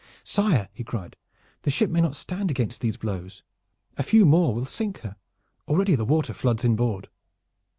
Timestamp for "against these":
2.49-2.97